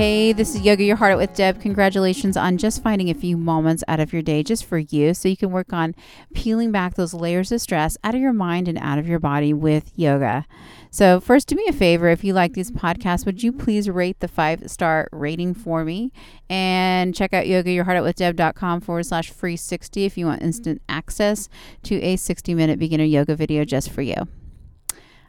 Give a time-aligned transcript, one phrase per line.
[0.00, 1.60] Hey, this is Yoga Your Heart Out with Deb.
[1.60, 5.28] Congratulations on just finding a few moments out of your day just for you so
[5.28, 5.94] you can work on
[6.32, 9.52] peeling back those layers of stress out of your mind and out of your body
[9.52, 10.46] with yoga.
[10.90, 14.20] So, first, do me a favor if you like these podcasts, would you please rate
[14.20, 16.12] the five star rating for me
[16.48, 21.50] and check out yogayourheartoutwithdeb.com forward slash free 60 if you want instant access
[21.82, 24.16] to a 60 minute beginner yoga video just for you.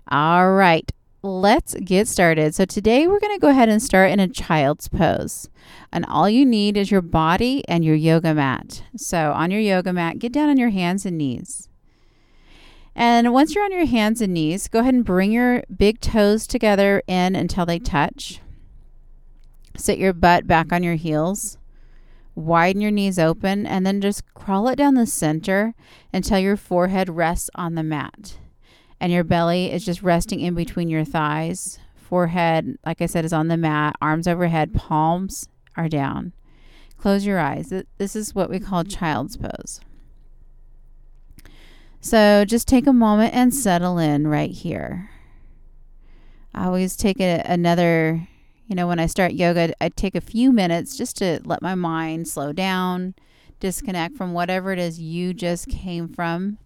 [0.09, 0.89] All right
[1.23, 2.55] let's get started.
[2.55, 5.49] So, today we're going to go ahead and start in a child's pose.
[5.91, 8.83] And all you need is your body and your yoga mat.
[8.97, 11.69] So, on your yoga mat, get down on your hands and knees.
[12.95, 16.45] And once you're on your hands and knees, go ahead and bring your big toes
[16.45, 18.41] together in until they touch.
[19.77, 21.57] Sit your butt back on your heels.
[22.35, 25.73] Widen your knees open and then just crawl it down the center
[26.13, 28.37] until your forehead rests on the mat
[29.01, 31.79] and your belly is just resting in between your thighs.
[31.95, 36.33] Forehead, like I said, is on the mat, arms overhead, palms are down.
[36.97, 37.73] Close your eyes.
[37.97, 39.81] This is what we call child's pose.
[41.99, 45.09] So just take a moment and settle in right here.
[46.53, 48.27] I always take a, another,
[48.67, 51.73] you know, when I start yoga, I take a few minutes just to let my
[51.73, 53.15] mind slow down,
[53.59, 56.59] disconnect from whatever it is you just came from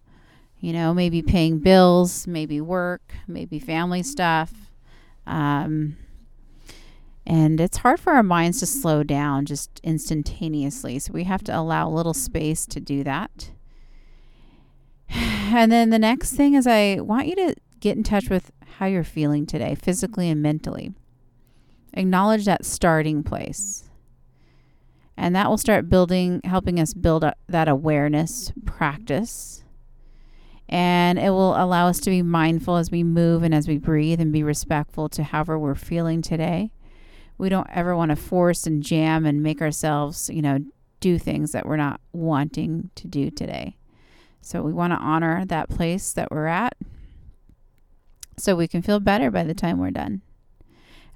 [0.60, 4.52] you know, maybe paying bills, maybe work, maybe family stuff.
[5.26, 5.96] Um,
[7.26, 10.98] and it's hard for our minds to slow down just instantaneously.
[10.98, 13.50] So we have to allow a little space to do that.
[15.48, 18.86] And then the next thing is I want you to get in touch with how
[18.86, 20.92] you're feeling today, physically and mentally.
[21.94, 23.88] Acknowledge that starting place.
[25.16, 29.62] And that will start building, helping us build that awareness practice
[30.68, 34.20] and it will allow us to be mindful as we move and as we breathe
[34.20, 36.72] and be respectful to however we're feeling today.
[37.38, 40.58] We don't ever want to force and jam and make ourselves, you know,
[41.00, 43.76] do things that we're not wanting to do today.
[44.40, 46.76] So we want to honor that place that we're at
[48.36, 50.22] so we can feel better by the time we're done.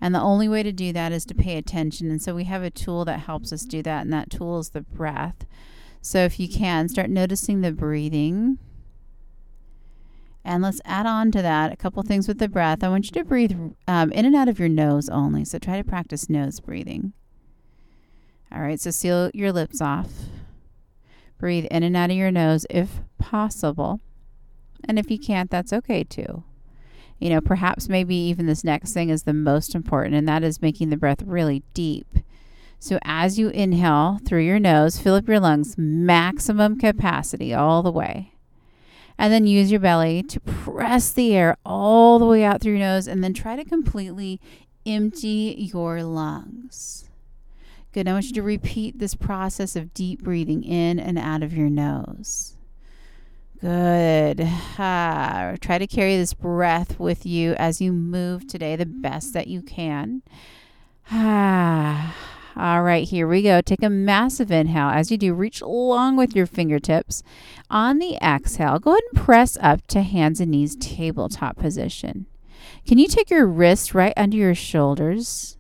[0.01, 2.11] And the only way to do that is to pay attention.
[2.11, 4.71] And so we have a tool that helps us do that, and that tool is
[4.71, 5.45] the breath.
[6.01, 8.59] So if you can, start noticing the breathing
[10.45, 12.83] and let's add on to that a couple things with the breath.
[12.83, 13.57] I want you to breathe
[13.87, 15.45] um, in and out of your nose only.
[15.45, 17.13] So try to practice nose breathing.
[18.53, 20.09] All right, so seal your lips off.
[21.39, 24.01] Breathe in and out of your nose if possible.
[24.85, 26.43] And if you can't, that's okay too.
[27.19, 30.63] You know, perhaps maybe even this next thing is the most important, and that is
[30.63, 32.19] making the breath really deep.
[32.79, 37.93] So as you inhale through your nose, fill up your lungs maximum capacity all the
[37.93, 38.33] way.
[39.21, 42.81] And then use your belly to press the air all the way out through your
[42.81, 44.41] nose and then try to completely
[44.87, 47.11] empty your lungs.
[47.93, 48.09] Good.
[48.09, 51.69] I want you to repeat this process of deep breathing in and out of your
[51.69, 52.57] nose.
[53.61, 54.41] Good.
[54.79, 59.49] Ah, try to carry this breath with you as you move today the best that
[59.49, 60.23] you can.
[61.11, 62.17] Ah.
[62.61, 63.63] All right, here we go.
[63.63, 64.91] Take a massive inhale.
[64.91, 67.23] As you do, reach long with your fingertips.
[67.71, 72.27] On the exhale, go ahead and press up to hands and knees tabletop position.
[72.87, 75.57] Can you take your wrists right under your shoulders?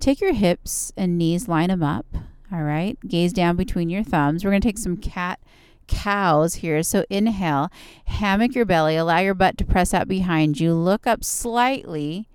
[0.00, 2.04] Take your hips and knees, line them up.
[2.52, 4.44] All right, gaze down between your thumbs.
[4.44, 5.40] We're going to take some cat
[5.88, 6.82] cows here.
[6.82, 7.70] So inhale,
[8.04, 10.74] hammock your belly, allow your butt to press out behind you.
[10.74, 12.28] Look up slightly.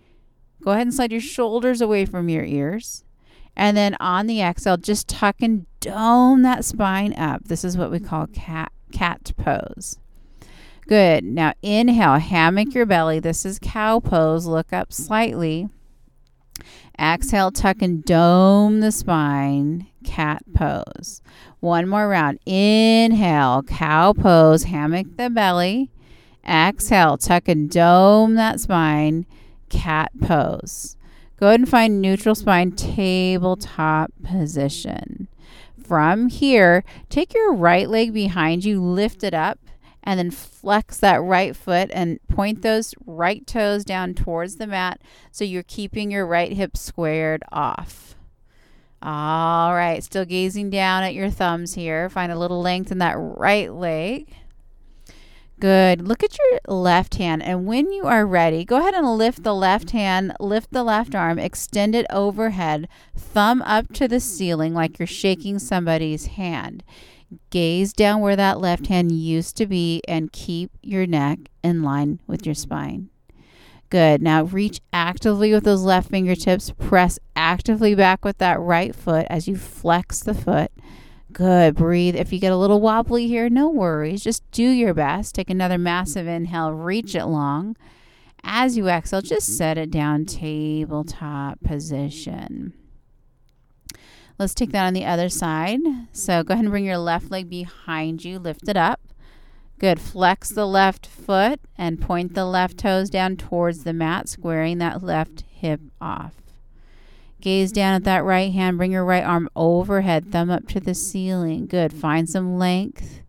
[0.63, 3.03] Go ahead and slide your shoulders away from your ears.
[3.57, 7.45] And then on the exhale, just tuck and dome that spine up.
[7.45, 9.97] This is what we call cat cat pose.
[10.87, 11.23] Good.
[11.23, 13.19] Now inhale, hammock your belly.
[13.19, 14.45] This is cow pose.
[14.45, 15.69] Look up slightly.
[16.99, 19.87] Exhale, tuck and dome the spine.
[20.03, 21.23] Cat pose.
[21.59, 22.39] One more round.
[22.45, 24.63] Inhale, cow pose.
[24.65, 25.89] Hammock the belly.
[26.47, 29.25] Exhale, tuck and dome that spine.
[29.69, 30.96] Cat pose.
[31.39, 35.27] Go ahead and find neutral spine tabletop position.
[35.81, 39.59] From here, take your right leg behind you, lift it up,
[40.03, 45.01] and then flex that right foot and point those right toes down towards the mat
[45.31, 48.15] so you're keeping your right hip squared off.
[49.01, 52.09] All right, still gazing down at your thumbs here.
[52.09, 54.27] Find a little length in that right leg.
[55.59, 56.07] Good.
[56.07, 57.41] Look at your left hand.
[57.41, 61.15] And when you are ready, go ahead and lift the left hand, lift the left
[61.15, 66.83] arm, extend it overhead, thumb up to the ceiling like you're shaking somebody's hand.
[67.49, 72.19] Gaze down where that left hand used to be and keep your neck in line
[72.27, 73.09] with your spine.
[73.89, 74.21] Good.
[74.21, 76.71] Now reach actively with those left fingertips.
[76.77, 80.71] Press actively back with that right foot as you flex the foot.
[81.37, 81.75] Good.
[81.75, 82.15] Breathe.
[82.15, 84.23] If you get a little wobbly here, no worries.
[84.23, 85.35] Just do your best.
[85.35, 86.71] Take another massive inhale.
[86.71, 87.75] Reach it long.
[88.43, 89.55] As you exhale, just mm-hmm.
[89.57, 92.73] set it down, tabletop position.
[94.39, 95.79] Let's take that on the other side.
[96.11, 98.39] So go ahead and bring your left leg behind you.
[98.39, 99.01] Lift it up.
[99.77, 99.99] Good.
[99.99, 105.03] Flex the left foot and point the left toes down towards the mat, squaring that
[105.03, 106.33] left hip off.
[107.39, 108.77] Gaze down at that right hand.
[108.77, 111.67] Bring your right arm overhead, thumb up to the ceiling.
[111.67, 111.93] Good.
[111.93, 113.21] Find some length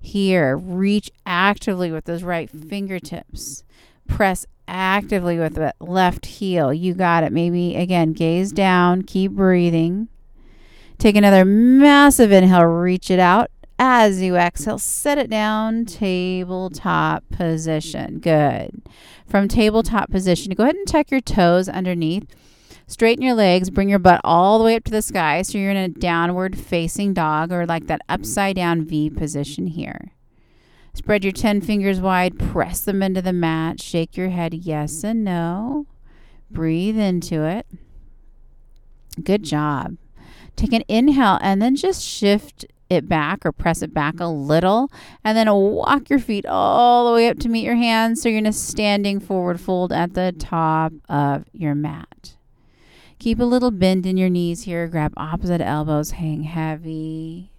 [0.00, 0.56] here.
[0.56, 3.64] Reach actively with those right fingertips.
[4.06, 6.72] Press actively with that left heel.
[6.72, 7.32] You got it.
[7.32, 9.02] Maybe again, gaze down.
[9.02, 10.08] Keep breathing.
[10.98, 12.64] Take another massive inhale.
[12.64, 13.50] Reach it out.
[13.82, 18.18] As you exhale, set it down, tabletop position.
[18.18, 18.82] Good.
[19.26, 22.26] From tabletop position, go ahead and tuck your toes underneath.
[22.90, 25.42] Straighten your legs, bring your butt all the way up to the sky.
[25.42, 30.10] So you're in a downward facing dog or like that upside down V position here.
[30.92, 35.22] Spread your 10 fingers wide, press them into the mat, shake your head yes and
[35.22, 35.86] no.
[36.50, 37.64] Breathe into it.
[39.22, 39.96] Good job.
[40.56, 44.90] Take an inhale and then just shift it back or press it back a little.
[45.22, 48.20] And then walk your feet all the way up to meet your hands.
[48.20, 52.34] So you're in a standing forward fold at the top of your mat.
[53.20, 54.88] Keep a little bend in your knees here.
[54.88, 57.50] Grab opposite elbows, hang heavy.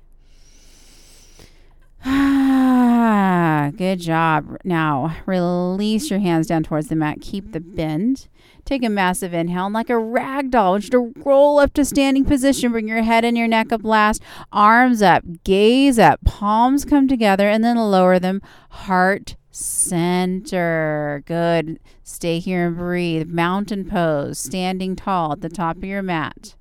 [2.04, 4.58] Ah, good job.
[4.64, 7.22] Now release your hands down towards the mat.
[7.22, 8.28] Keep the bend.
[8.66, 12.26] Take a massive inhale and like a rag doll, you to roll up to standing
[12.26, 12.72] position.
[12.72, 14.24] Bring your head and your neck up last.
[14.52, 18.42] Arms up, gaze up, palms come together, and then lower them.
[18.72, 21.24] Heart center.
[21.26, 21.80] Good.
[22.04, 23.30] Stay here and breathe.
[23.30, 26.56] Mountain pose, standing tall at the top of your mat.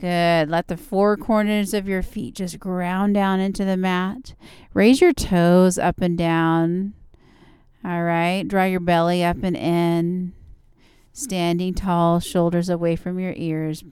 [0.00, 0.48] Good.
[0.48, 4.34] Let the four corners of your feet just ground down into the mat.
[4.72, 6.94] Raise your toes up and down.
[7.84, 8.46] All right.
[8.46, 10.32] Draw your belly up and in
[11.12, 13.84] standing tall, shoulders away from your ears.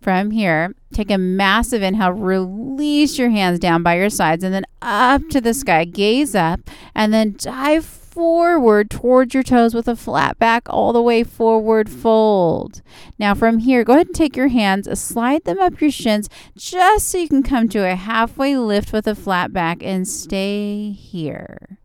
[0.00, 4.64] From here, take a massive inhale, release your hands down by your sides and then
[4.80, 5.84] up to the sky.
[5.84, 6.60] Gaze up
[6.94, 11.88] and then dive forward towards your toes with a flat back all the way forward
[11.88, 12.82] fold.
[13.18, 17.08] Now from here, go ahead and take your hands, slide them up your shins just
[17.08, 21.78] so you can come to a halfway lift with a flat back and stay here.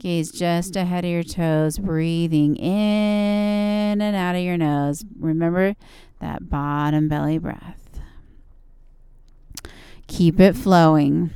[0.00, 5.04] Gaze just ahead of your toes, breathing in and out of your nose.
[5.18, 5.74] Remember
[6.20, 8.00] that bottom belly breath.
[10.06, 11.30] Keep it flowing.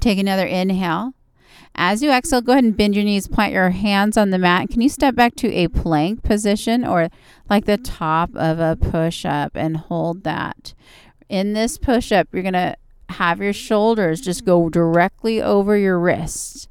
[0.00, 1.14] Take another inhale.
[1.74, 4.68] As you exhale, go ahead and bend your knees, plant your hands on the mat.
[4.68, 7.08] Can you step back to a plank position or
[7.48, 10.74] like the top of a push up and hold that?
[11.28, 12.76] In this push up, you're going to
[13.10, 16.68] have your shoulders just go directly over your wrists.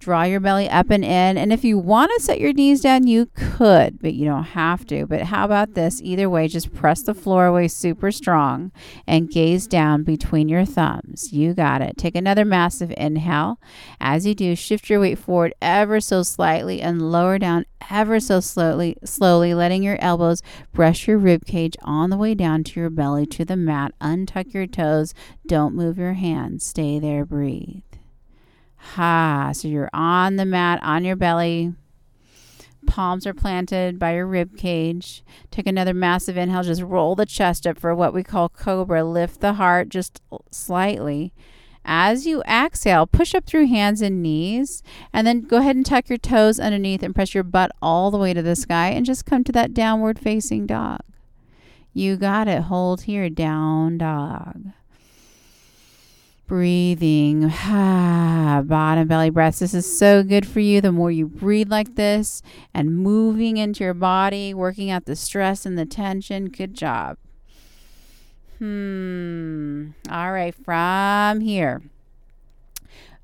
[0.00, 1.36] Draw your belly up and in.
[1.36, 4.86] And if you want to set your knees down, you could, but you don't have
[4.86, 5.06] to.
[5.06, 6.00] But how about this?
[6.00, 8.72] Either way, just press the floor away super strong
[9.06, 11.34] and gaze down between your thumbs.
[11.34, 11.98] You got it.
[11.98, 13.60] Take another massive inhale.
[14.00, 18.40] As you do, shift your weight forward ever so slightly and lower down ever so
[18.40, 20.42] slowly, slowly, letting your elbows
[20.72, 23.92] brush your rib cage on the way down to your belly to the mat.
[24.00, 25.12] Untuck your toes.
[25.46, 26.64] Don't move your hands.
[26.64, 27.26] Stay there.
[27.26, 27.89] Breathe.
[28.80, 29.52] Ha.
[29.54, 31.74] So you're on the mat, on your belly.
[32.86, 35.22] Palms are planted by your rib cage.
[35.50, 36.62] Take another massive inhale.
[36.62, 39.04] Just roll the chest up for what we call cobra.
[39.04, 41.32] Lift the heart just slightly.
[41.84, 44.82] As you exhale, push up through hands and knees,
[45.12, 48.18] and then go ahead and tuck your toes underneath and press your butt all the
[48.18, 51.00] way to the sky and just come to that downward facing dog.
[51.92, 52.62] You got it.
[52.62, 54.72] Hold here, down dog.
[56.50, 59.60] Breathing, ah, bottom belly breaths.
[59.60, 60.80] This is so good for you.
[60.80, 62.42] The more you breathe like this
[62.74, 66.46] and moving into your body, working out the stress and the tension.
[66.46, 67.18] Good job.
[68.58, 69.90] Hmm.
[70.10, 71.82] All right, from here,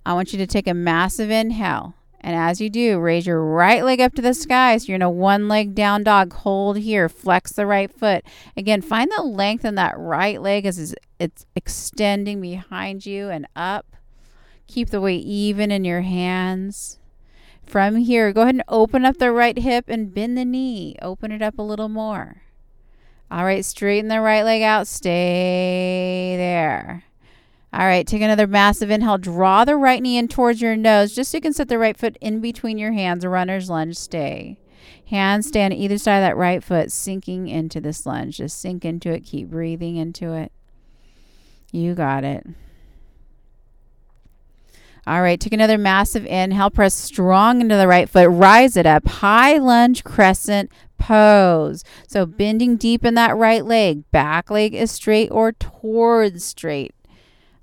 [0.06, 1.94] I want you to take a massive inhale.
[2.26, 4.76] And as you do, raise your right leg up to the sky.
[4.78, 6.32] So you're in a one leg down dog.
[6.32, 7.08] Hold here.
[7.08, 8.24] Flex the right foot.
[8.56, 13.94] Again, find the length in that right leg as it's extending behind you and up.
[14.66, 16.98] Keep the weight even in your hands.
[17.64, 20.96] From here, go ahead and open up the right hip and bend the knee.
[21.00, 22.42] Open it up a little more.
[23.30, 24.88] All right, straighten the right leg out.
[24.88, 27.05] Stay there.
[27.76, 29.18] All right, take another massive inhale.
[29.18, 31.94] Draw the right knee in towards your nose just so you can set the right
[31.94, 33.26] foot in between your hands.
[33.26, 34.56] Runner's lunge, stay.
[35.10, 38.38] Hands stay on either side of that right foot, sinking into this lunge.
[38.38, 39.26] Just sink into it.
[39.26, 40.52] Keep breathing into it.
[41.70, 42.46] You got it.
[45.06, 46.70] All right, take another massive inhale.
[46.70, 48.30] Press strong into the right foot.
[48.30, 49.06] Rise it up.
[49.06, 51.84] High lunge crescent pose.
[52.08, 54.10] So bending deep in that right leg.
[54.12, 56.94] Back leg is straight or towards straight.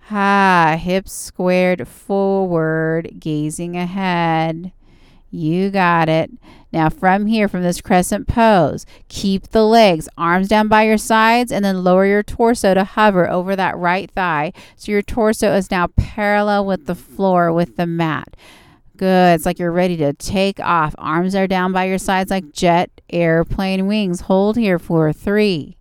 [0.07, 4.71] Ha, hips squared forward, gazing ahead.
[5.31, 6.29] You got it.
[6.71, 11.51] Now, from here, from this crescent pose, keep the legs, arms down by your sides,
[11.51, 14.53] and then lower your torso to hover over that right thigh.
[14.75, 18.35] So your torso is now parallel with the floor, with the mat.
[18.97, 19.35] Good.
[19.35, 20.93] It's like you're ready to take off.
[20.97, 24.21] Arms are down by your sides like jet airplane wings.
[24.21, 25.77] Hold here for three,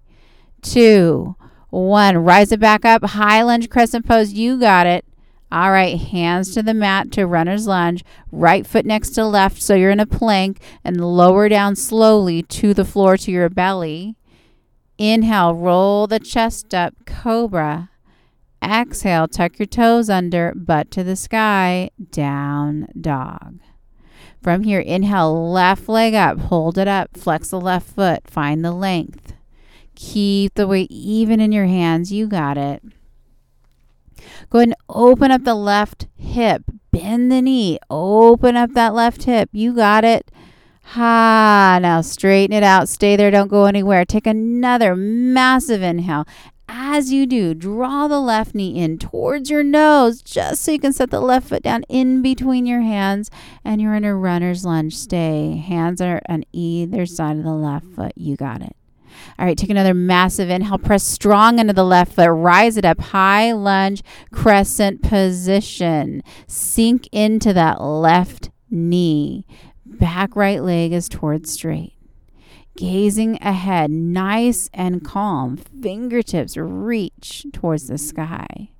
[0.63, 1.37] two,
[1.73, 2.19] one.
[2.19, 3.05] Rise it back up.
[3.05, 4.33] High lunge crescent pose.
[4.33, 5.05] You got it.
[5.51, 9.75] All right, hands to the mat to runner's lunge, right foot next to left so
[9.75, 14.17] you're in a plank and lower down slowly to the floor to your belly.
[14.97, 17.91] Inhale, roll the chest up, cobra.
[18.65, 23.59] Exhale, tuck your toes under, butt to the sky, down dog.
[24.41, 28.73] From here, inhale, left leg up, hold it up, flex the left foot, find the
[28.73, 29.35] length.
[29.95, 32.83] Keep the weight even in your hands, you got it.
[34.51, 36.63] Go ahead and open up the left hip.
[36.91, 37.79] Bend the knee.
[37.89, 39.49] Open up that left hip.
[39.53, 40.31] You got it.
[40.83, 41.79] Ha.
[41.81, 42.89] Now straighten it out.
[42.89, 43.31] Stay there.
[43.31, 44.05] Don't go anywhere.
[44.05, 46.27] Take another massive inhale.
[46.69, 50.93] As you do, draw the left knee in towards your nose just so you can
[50.93, 53.31] set the left foot down in between your hands
[53.65, 54.97] and you're in a runner's lunge.
[54.97, 55.57] Stay.
[55.57, 58.13] Hands are on either side of the left foot.
[58.17, 58.77] You got it.
[59.39, 60.79] All right, take another massive inhale.
[60.79, 62.29] Press strong into the left foot.
[62.31, 63.01] Rise it up.
[63.01, 64.03] High lunge,
[64.33, 66.23] crescent position.
[66.47, 69.47] Sink into that left knee.
[69.85, 71.95] Back right leg is towards straight.
[72.77, 75.57] Gazing ahead, nice and calm.
[75.57, 78.72] Fingertips reach towards the sky.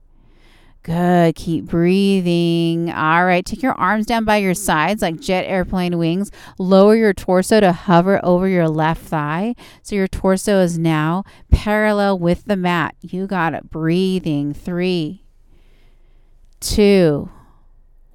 [0.85, 1.37] Good.
[1.37, 2.91] Keep breathing.
[2.91, 3.47] All right.
[3.47, 6.33] Take your arms down by your sides like jet airplane wings.
[6.59, 9.55] Lower your torso to hover over your left thigh.
[9.83, 11.23] So your torso is now
[11.53, 12.97] parallel with the mat.
[13.01, 13.71] You got it.
[13.71, 14.53] Breathing.
[14.55, 15.23] Three,
[16.59, 17.31] two,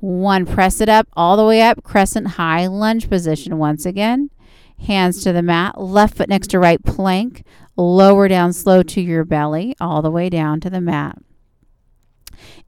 [0.02, 0.46] one.
[0.46, 1.84] Press it up all the way up.
[1.84, 4.30] Crescent high lunge position once again.
[4.86, 5.80] Hands to the mat.
[5.80, 7.46] Left foot next to right plank.
[7.78, 11.18] Lower down slow to your belly all the way down to the mat.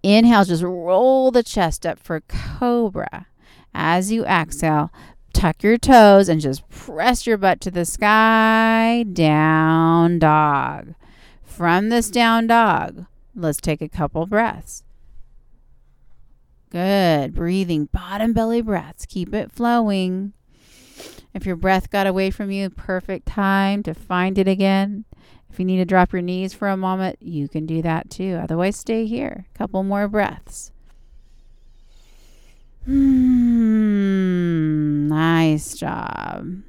[0.03, 3.27] Inhale, just roll the chest up for cobra.
[3.73, 4.91] As you exhale,
[5.33, 9.03] tuck your toes and just press your butt to the sky.
[9.11, 10.95] Down dog.
[11.43, 14.83] From this down dog, let's take a couple breaths.
[16.69, 17.33] Good.
[17.33, 19.05] Breathing bottom belly breaths.
[19.05, 20.33] Keep it flowing.
[21.33, 25.05] If your breath got away from you, perfect time to find it again.
[25.51, 28.39] If you need to drop your knees for a moment, you can do that too.
[28.41, 29.45] Otherwise, stay here.
[29.53, 30.71] A couple more breaths.
[32.85, 36.61] Hmm, nice job.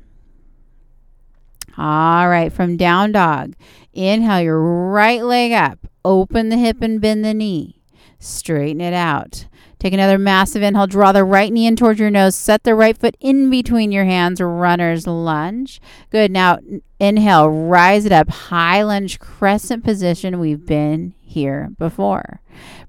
[1.79, 3.55] All right, from down dog,
[3.95, 7.80] inhale your right leg up, open the hip and bend the knee,
[8.21, 9.47] straighten it out.
[9.81, 10.87] Take another massive inhale.
[10.87, 12.37] Draw the right knee in towards your nose.
[12.37, 14.41] Set the right foot in between your hands.
[14.41, 15.81] Runner's lunge.
[16.11, 16.31] Good.
[16.31, 16.59] Now
[17.01, 17.49] inhale.
[17.49, 18.29] Rise it up.
[18.29, 20.39] High lunge crescent position.
[20.39, 22.43] We've been here before.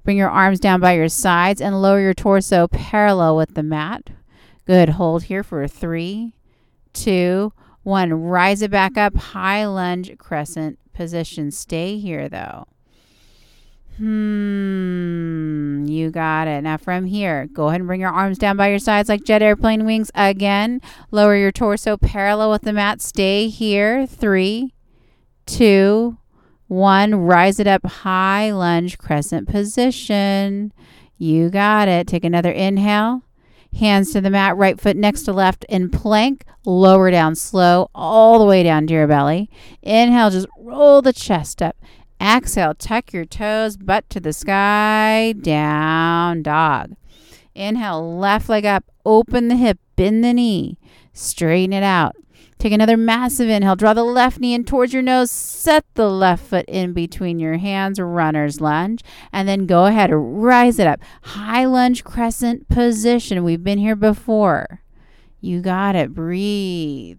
[0.04, 4.10] Bring your arms down by your sides and lower your torso parallel with the mat.
[4.66, 4.90] Good.
[4.90, 6.34] Hold here for three,
[6.92, 8.12] two, one.
[8.12, 9.16] Rise it back up.
[9.16, 11.50] High lunge crescent position.
[11.50, 12.66] Stay here though.
[13.98, 16.62] Hmm, you got it.
[16.62, 19.42] Now from here, go ahead and bring your arms down by your sides like jet
[19.42, 20.80] airplane wings again.
[21.10, 23.02] Lower your torso parallel with the mat.
[23.02, 24.06] Stay here.
[24.06, 24.74] Three,
[25.46, 26.16] two,
[26.68, 27.14] one.
[27.14, 30.72] Rise it up high lunge crescent position.
[31.18, 32.06] You got it.
[32.06, 33.22] Take another inhale.
[33.78, 36.44] Hands to the mat, right foot next to left in plank.
[36.66, 39.48] Lower down slow, all the way down to your belly.
[39.82, 41.76] Inhale, just roll the chest up.
[42.22, 46.94] Exhale, tuck your toes, butt to the sky, down dog.
[47.52, 50.78] Inhale, left leg up, open the hip, bend the knee,
[51.12, 52.14] straighten it out.
[52.58, 53.74] Take another massive inhale.
[53.74, 55.32] Draw the left knee in towards your nose.
[55.32, 59.02] Set the left foot in between your hands, runner's lunge.
[59.32, 61.00] And then go ahead, rise it up.
[61.22, 63.42] High lunge crescent position.
[63.42, 64.80] We've been here before.
[65.40, 66.14] You got it.
[66.14, 67.18] Breathe.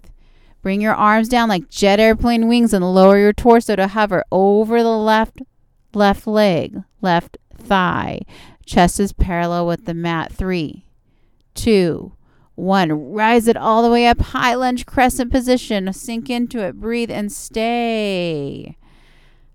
[0.64, 4.82] Bring your arms down like jet airplane wings and lower your torso to hover over
[4.82, 5.42] the left
[5.94, 8.22] left leg, left thigh.
[8.66, 10.32] Chest is parallel with the mat.
[10.32, 10.86] Three,
[11.54, 12.14] two,
[12.56, 13.12] one.
[13.12, 14.22] Rise it all the way up.
[14.22, 15.92] High lunge crescent position.
[15.92, 16.80] Sink into it.
[16.80, 18.78] Breathe and stay.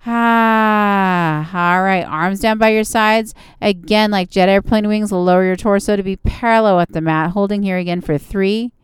[0.05, 2.05] Ah, all right.
[2.05, 3.35] Arms down by your sides.
[3.63, 7.31] Again, like jet airplane wings, lower your torso to be parallel with the mat.
[7.31, 8.75] Holding here again for three,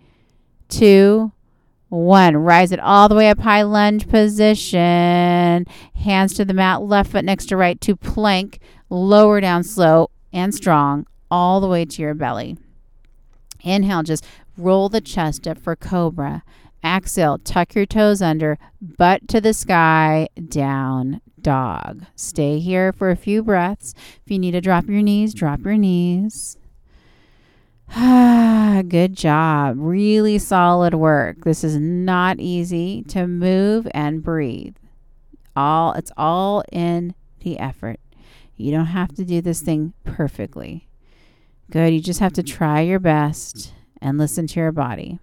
[0.71, 1.33] two,
[1.95, 2.37] one.
[2.37, 5.67] Rise it all the way up, high lunge position.
[5.95, 8.59] Hands to the mat, left foot next to right to plank.
[8.91, 12.59] Lower down slow and strong, all the way to your belly.
[13.63, 16.43] Inhale, just roll the chest up for cobra.
[16.85, 22.05] Exhale, tuck your toes under, butt to the sky, down dog.
[22.15, 23.95] Stay here for a few breaths.
[24.25, 26.59] If you need to drop your knees, drop your knees.
[28.89, 29.77] Good job.
[29.79, 31.45] Really solid work.
[31.45, 34.77] This is not easy to move and breathe.
[35.57, 38.01] All it's all in the effort.
[38.57, 40.89] You don't have to do this thing perfectly.
[41.71, 41.93] Good.
[41.93, 45.19] You just have to try your best and listen to your body.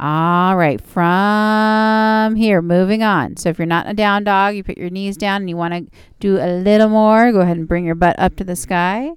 [0.00, 3.36] All right, from here, moving on.
[3.36, 5.72] So if you're not a down dog, you put your knees down and you want
[5.72, 5.86] to
[6.18, 9.12] do a little more, go ahead and bring your butt up to the sky.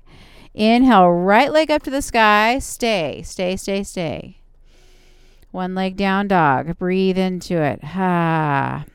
[0.58, 2.58] Inhale, right leg up to the sky.
[2.58, 4.40] Stay, stay, stay, stay.
[5.52, 6.80] One leg down dog.
[6.80, 7.84] Breathe into it.
[7.84, 8.86] Ha.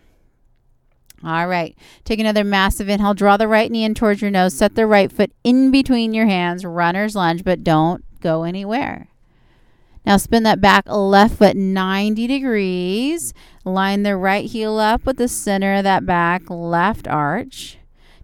[1.23, 1.79] All right.
[2.05, 3.15] Take another massive inhale.
[3.15, 4.55] Draw the right knee in towards your nose.
[4.55, 6.65] Set the right foot in between your hands.
[6.65, 9.07] Runner's lunge, but don't go anywhere.
[10.05, 13.33] Now spin that back left foot 90 degrees.
[13.65, 17.79] Line the right heel up with the center of that back left arch.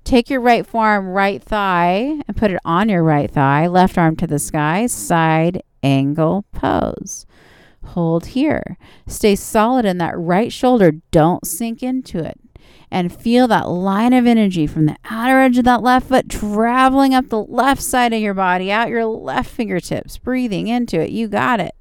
[0.08, 3.66] Take your right forearm, right thigh, and put it on your right thigh.
[3.66, 4.86] Left arm to the sky.
[4.86, 7.26] Side angle pose.
[7.88, 8.78] Hold here.
[9.06, 10.92] Stay solid in that right shoulder.
[11.10, 12.40] Don't sink into it
[12.90, 17.12] and feel that line of energy from the outer edge of that left foot traveling
[17.12, 21.10] up the left side of your body, out your left fingertips, breathing into it.
[21.10, 21.74] You got it.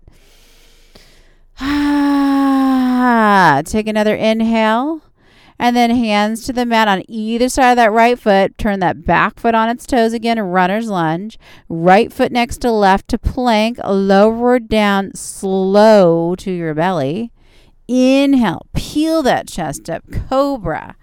[3.72, 5.02] Take another inhale.
[5.60, 8.58] And then hands to the mat on either side of that right foot.
[8.58, 11.40] Turn that back foot on its toes again, runner's lunge.
[11.68, 13.80] Right foot next to left to plank.
[13.84, 17.32] Lower down slow to your belly.
[17.88, 20.96] Inhale, peel that chest up, cobra.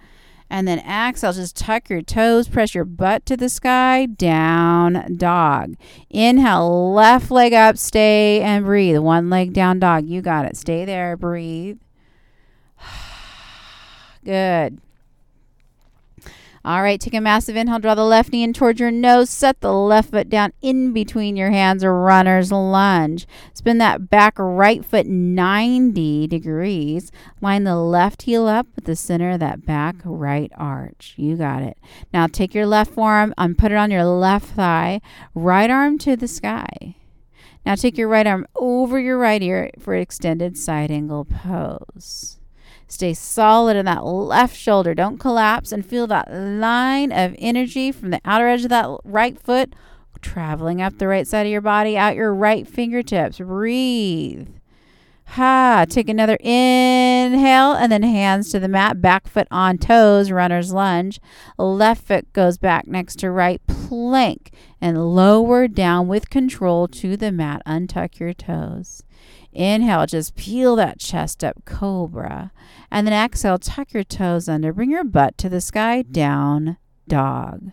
[0.51, 5.75] And then exhale, just tuck your toes, press your butt to the sky, down dog.
[6.11, 8.99] Inhale, left leg up, stay and breathe.
[8.99, 10.07] One leg down dog.
[10.07, 10.57] You got it.
[10.57, 11.79] Stay there, breathe.
[14.25, 14.81] Good.
[16.67, 17.79] All right, take a massive inhale.
[17.79, 19.29] Draw the left knee in towards your nose.
[19.29, 23.27] Set the left foot down in between your hands, runner's lunge.
[23.53, 27.13] Spin that back right foot 90 degrees.
[27.43, 31.13] Line the left heel up with the center of that back right arch.
[31.19, 31.77] You got it.
[32.15, 35.03] Now take your left forearm and put it on your left thigh.
[35.35, 36.97] Right arm to the sky.
[37.67, 42.39] Now take your right arm over your right ear for extended side angle pose.
[42.95, 44.95] Stay solid in that left shoulder.
[44.95, 49.37] Don't collapse and feel that line of energy from the outer edge of that right
[49.37, 49.75] foot
[50.23, 53.39] traveling up the right side of your body, out your right fingertips.
[53.39, 54.49] Breathe.
[55.27, 55.87] Ha.
[55.89, 59.01] Take another inhale and then hands to the mat.
[59.01, 61.21] Back foot on toes, runner's lunge.
[61.59, 67.33] Left foot goes back next to right plank and lower down with control to the
[67.33, 67.61] mat.
[67.67, 69.03] Untuck your toes.
[69.55, 72.51] Inhale, just peel that chest up, cobra.
[72.91, 77.71] And then exhale, tuck your toes under, bring your butt to the sky, down dog.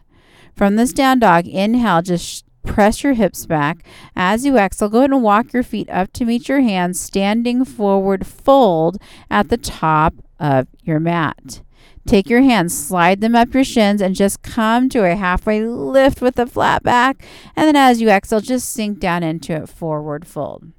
[0.55, 3.83] From this down dog, inhale, just press your hips back.
[4.15, 7.65] As you exhale, go ahead and walk your feet up to meet your hands, standing
[7.65, 11.61] forward fold at the top of your mat.
[12.07, 16.21] Take your hands, slide them up your shins, and just come to a halfway lift
[16.21, 17.23] with a flat back.
[17.55, 20.71] And then as you exhale, just sink down into it, forward fold.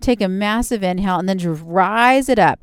[0.00, 2.60] Take a massive inhale and then just rise it up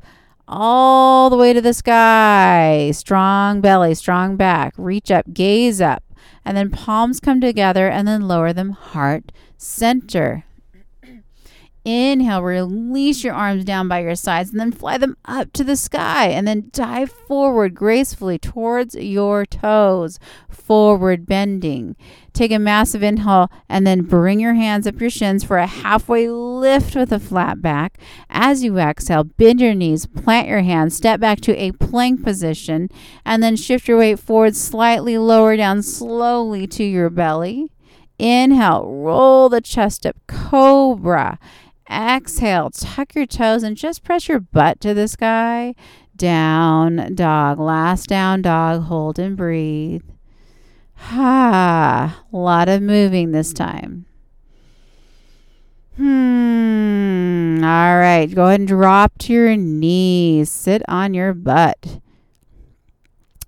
[0.48, 2.90] all the way to the sky.
[2.92, 4.74] Strong belly, strong back.
[4.76, 6.02] Reach up, gaze up.
[6.44, 10.44] And then palms come together and then lower them heart center.
[11.88, 15.74] Inhale, release your arms down by your sides and then fly them up to the
[15.74, 20.18] sky and then dive forward gracefully towards your toes,
[20.50, 21.96] forward bending.
[22.34, 26.28] Take a massive inhale and then bring your hands up your shins for a halfway
[26.28, 27.96] lift with a flat back.
[28.28, 32.90] As you exhale, bend your knees, plant your hands, step back to a plank position,
[33.24, 37.72] and then shift your weight forward slightly, lower down slowly to your belly.
[38.18, 41.38] Inhale, roll the chest up, cobra.
[41.90, 45.74] Exhale, tuck your toes and just press your butt to the sky.
[46.16, 47.58] down dog.
[47.58, 48.82] Last down dog.
[48.84, 50.02] Hold and breathe.
[50.94, 52.24] Ha.
[52.32, 54.04] A lot of moving this time.
[55.96, 57.62] Hmm.
[57.64, 58.26] All right.
[58.26, 60.50] Go ahead and drop to your knees.
[60.50, 62.00] Sit on your butt.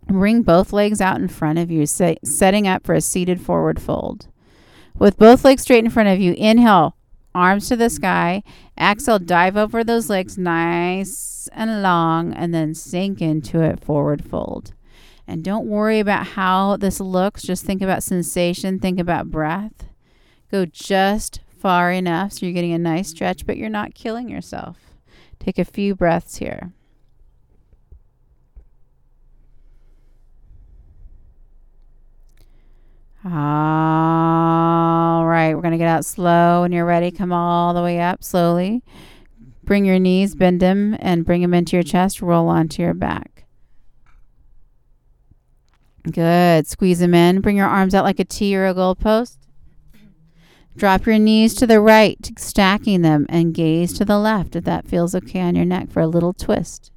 [0.07, 4.26] Bring both legs out in front of you, setting up for a seated forward fold.
[4.98, 6.96] With both legs straight in front of you, inhale,
[7.34, 8.42] arms to the sky.
[8.78, 14.72] Exhale, dive over those legs nice and long, and then sink into it, forward fold.
[15.26, 17.42] And don't worry about how this looks.
[17.42, 19.84] Just think about sensation, think about breath.
[20.50, 24.78] Go just far enough so you're getting a nice stretch, but you're not killing yourself.
[25.38, 26.72] Take a few breaths here.
[33.22, 33.30] All
[35.26, 36.62] right, we're going to get out slow.
[36.62, 38.83] When you're ready, come all the way up slowly.
[39.62, 42.22] Bring your knees, bend them, and bring them into your chest.
[42.22, 43.44] Roll onto your back.
[46.11, 46.66] Good.
[46.66, 47.42] Squeeze them in.
[47.42, 49.37] Bring your arms out like a T or a goalpost.
[50.76, 54.87] Drop your knees to the right, stacking them, and gaze to the left if that
[54.87, 56.90] feels okay on your neck for a little twist.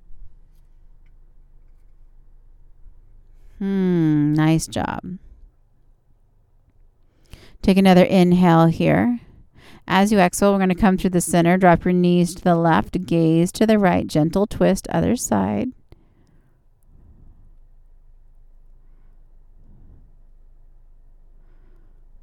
[3.57, 5.17] Hmm, nice job.
[7.63, 9.21] Take another inhale here.
[9.87, 11.57] As you exhale, we're going to come through the center.
[11.57, 15.69] Drop your knees to the left, gaze to the right, gentle twist, other side.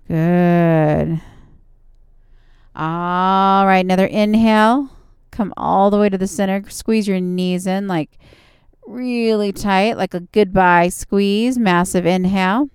[0.06, 1.22] Good.
[2.74, 4.90] All right, another inhale.
[5.30, 6.62] Come all the way to the center.
[6.68, 8.18] Squeeze your knees in like
[8.86, 11.56] really tight, like a goodbye squeeze.
[11.56, 12.68] Massive inhale.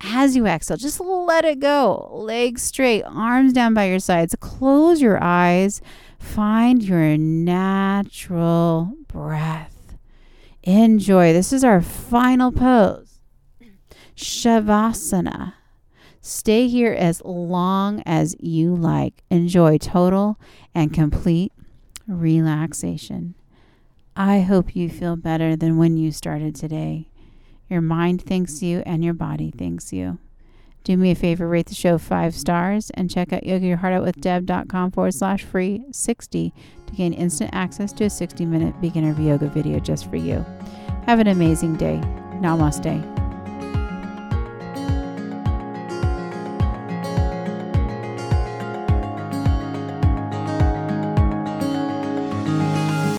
[0.00, 2.08] As you exhale, just let it go.
[2.12, 4.34] Legs straight, arms down by your sides.
[4.38, 5.82] Close your eyes.
[6.18, 9.96] Find your natural breath.
[10.62, 11.32] Enjoy.
[11.32, 13.20] This is our final pose.
[14.16, 15.54] Shavasana.
[16.20, 19.22] Stay here as long as you like.
[19.30, 20.38] Enjoy total
[20.74, 21.52] and complete
[22.06, 23.34] relaxation.
[24.16, 27.08] I hope you feel better than when you started today.
[27.68, 30.18] Your mind thanks you and your body thanks you.
[30.84, 35.44] Do me a favor, rate the show five stars and check out yogayourheartoutwithdeb.com forward slash
[35.44, 36.52] free 60
[36.86, 40.44] to gain instant access to a 60 minute beginner yoga video just for you.
[41.04, 42.00] Have an amazing day.
[42.40, 43.27] Namaste.